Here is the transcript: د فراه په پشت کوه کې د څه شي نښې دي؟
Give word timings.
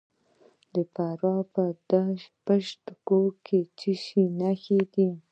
د 0.73 0.75
فراه 0.93 1.41
په 1.53 1.63
پشت 2.45 2.83
کوه 3.07 3.31
کې 3.45 3.59
د 3.65 3.69
څه 3.77 3.91
شي 4.03 4.23
نښې 4.39 4.79
دي؟ 4.93 5.07